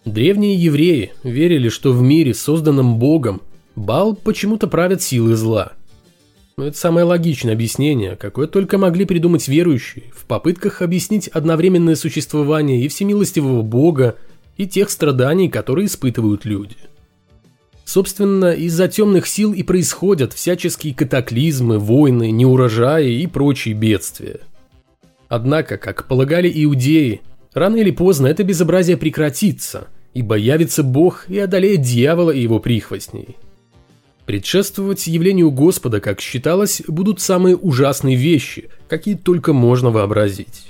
Древние 0.05 0.55
евреи 0.55 1.13
верили, 1.23 1.67
что 1.69 1.91
в 1.91 2.01
мире, 2.01 2.35
созданном 2.35 2.99
Богом, 2.99 3.41
Бал 3.75 4.15
почему-то 4.15 4.67
правят 4.67 5.01
силы 5.01 5.35
зла. 5.35 5.73
Но 6.57 6.67
это 6.67 6.77
самое 6.77 7.05
логичное 7.05 7.53
объяснение, 7.53 8.15
какое 8.15 8.47
только 8.47 8.77
могли 8.77 9.05
придумать 9.05 9.47
верующие 9.47 10.05
в 10.15 10.25
попытках 10.25 10.81
объяснить 10.81 11.27
одновременное 11.27 11.95
существование 11.95 12.81
и 12.81 12.87
всемилостивого 12.87 13.63
Бога, 13.63 14.15
и 14.57 14.67
тех 14.67 14.89
страданий, 14.89 15.49
которые 15.49 15.87
испытывают 15.87 16.45
люди. 16.45 16.77
Собственно, 17.83 18.53
из-за 18.53 18.87
темных 18.87 19.27
сил 19.27 19.53
и 19.53 19.63
происходят 19.63 20.33
всяческие 20.33 20.93
катаклизмы, 20.93 21.77
войны, 21.77 22.31
неурожаи 22.31 23.21
и 23.21 23.27
прочие 23.27 23.73
бедствия. 23.73 24.39
Однако, 25.27 25.77
как 25.77 26.07
полагали 26.07 26.49
иудеи, 26.63 27.21
рано 27.53 27.75
или 27.75 27.91
поздно 27.91 28.27
это 28.27 28.43
безобразие 28.43 28.97
прекратится– 28.97 29.87
ибо 30.15 30.35
явится 30.35 30.81
Бог 30.81 31.25
и 31.27 31.37
одолеет 31.37 31.81
дьявола 31.81 32.31
и 32.31 32.41
его 32.41 32.59
прихвостней. 32.59 33.35
Предшествовать 34.25 35.05
явлению 35.05 35.51
Господа, 35.51 35.99
как 35.99 36.19
считалось, 36.21 36.81
будут 36.87 37.19
самые 37.19 37.55
ужасные 37.55 38.15
вещи, 38.15 38.69
какие 38.87 39.15
только 39.15 39.53
можно 39.53 39.91
вообразить. 39.91 40.65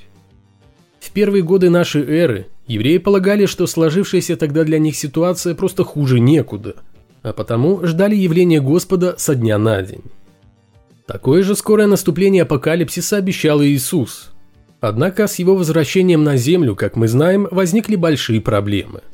В 1.00 1.12
первые 1.12 1.44
годы 1.44 1.70
нашей 1.70 2.02
эры 2.04 2.48
евреи 2.68 2.98
полагали, 2.98 3.46
что 3.46 3.68
сложившаяся 3.68 4.36
тогда 4.36 4.64
для 4.64 4.80
них 4.80 4.98
ситуация 4.98 5.54
просто 5.54 5.84
хуже 5.84 6.20
некуда, 6.20 6.78
а 7.22 7.32
потому 7.32 7.86
ждали 7.86 8.16
явления 8.16 8.60
Господа 8.60 9.14
со 9.18 9.36
дня 9.36 9.60
на 9.60 9.82
день. 9.84 10.04
Такое 11.06 11.44
же 11.44 11.56
скорое 11.56 11.86
наступление 11.86 12.42
апокалипсиса 12.42 13.18
обещал 13.18 13.64
Иисус. 13.64 14.32
Однако 14.82 15.28
с 15.28 15.36
его 15.36 15.56
возвращением 15.56 16.24
на 16.24 16.36
землю, 16.36 16.76
как 16.76 16.96
мы 16.96 17.08
знаем, 17.08 17.48
возникли 17.52 17.96
большие 17.96 18.42
проблемы– 18.42 19.02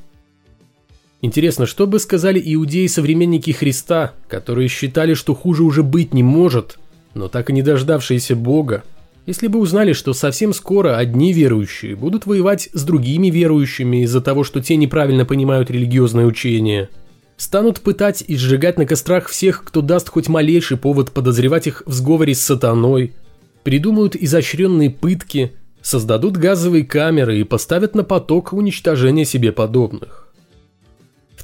Интересно, 1.21 1.67
что 1.67 1.86
бы 1.86 1.99
сказали 1.99 2.41
иудеи-современники 2.43 3.51
Христа, 3.51 4.13
которые 4.27 4.67
считали, 4.67 5.13
что 5.13 5.36
хуже 5.36 5.63
уже 5.63 5.84
быть 5.84 6.13
не 6.13 6.23
может, 6.23 6.79
но 7.13 7.27
так 7.27 7.51
и 7.51 7.53
не 7.53 7.62
дождавшиеся 7.62 8.36
Бога, 8.36 8.84
если 9.27 9.45
бы 9.45 9.60
узнали, 9.60 9.93
что 9.93 10.13
совсем 10.13 10.51
скоро 10.51 10.97
одни 10.97 11.31
верующие 11.31 11.95
будут 11.95 12.25
воевать 12.25 12.69
с 12.73 12.84
другими 12.84 13.27
верующими 13.27 14.03
из-за 14.03 14.19
того, 14.19 14.43
что 14.43 14.62
те 14.62 14.75
неправильно 14.75 15.25
понимают 15.25 15.69
религиозное 15.69 16.25
учение, 16.25 16.89
станут 17.38 17.81
пытать 17.81 18.23
и 18.27 18.36
сжигать 18.36 18.79
на 18.79 18.88
кострах 18.88 19.27
всех, 19.27 19.63
кто 19.63 19.81
даст 19.81 20.10
хоть 20.10 20.27
малейший 20.27 20.77
повод 20.77 21.12
подозревать 21.12 21.67
их 21.67 21.84
в 21.86 21.93
сговоре 21.93 22.34
с 22.34 22.41
сатаной, 22.41 23.13
придумают 23.62 24.15
изощренные 24.15 24.89
пытки, 24.89 25.51
создадут 25.84 26.38
газовые 26.38 26.84
камеры 26.84 27.39
и 27.39 27.43
поставят 27.43 27.93
на 27.93 28.03
поток 28.03 28.53
уничтожения 28.53 29.25
себе 29.25 29.51
подобных. 29.51 30.20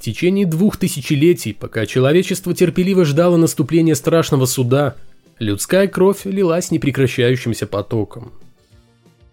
Течение 0.08 0.46
двух 0.46 0.78
тысячелетий, 0.78 1.54
пока 1.54 1.86
человечество 1.86 2.54
терпеливо 2.54 3.04
ждало 3.04 3.36
наступления 3.36 3.94
страшного 3.94 4.46
суда, 4.46 4.96
людская 5.38 5.90
кровь 5.90 6.22
лилась 6.24 6.72
непрекращающимся 6.72 7.68
потоком. 7.68 8.32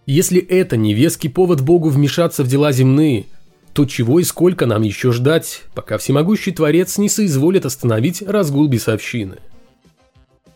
Если 0.05 0.41
это 0.41 0.77
не 0.77 0.93
веский 0.93 1.29
повод 1.29 1.61
Богу 1.61 1.91
вмешаться 1.91 2.43
в 2.43 2.49
дела 2.49 2.73
земные, 2.73 3.27
то 3.73 3.85
чего 3.85 4.19
и 4.19 4.25
сколько 4.25 4.67
нам 4.67 4.83
еще 4.83 5.13
ждать, 5.13 5.63
пока 5.77 5.97
всемогущий 5.97 6.51
Творец 6.51 6.99
не 6.99 7.09
соизволит 7.09 7.67
остановить 7.67 8.21
разгул 8.23 8.67
бесовщины? 8.67 9.37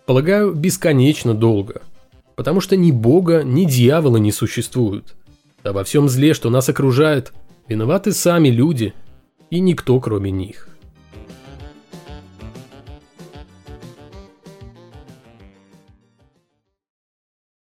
Полагаю, 0.05 0.53
бесконечно 0.53 1.33
долго, 1.33 1.83
потому 2.35 2.61
что 2.61 2.75
ни 2.75 2.91
Бога, 2.91 3.45
ни 3.45 3.67
дьявола 3.67 4.17
не 4.17 4.33
существует. 4.33 5.15
Во 5.63 5.85
всем 5.85 6.09
зле, 6.09 6.35
что 6.35 6.51
нас 6.51 6.69
окружает, 6.69 7.33
виноваты 7.69 8.11
сами 8.11 8.49
люди– 8.49 8.95
и 9.51 9.61
никто 9.61 9.99
кроме 10.01 10.31
них. 10.31 10.69